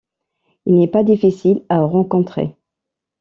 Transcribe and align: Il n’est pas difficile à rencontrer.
Il 0.65 0.73
n’est 0.79 0.87
pas 0.87 1.03
difficile 1.03 1.63
à 1.69 1.79
rencontrer. 1.83 2.55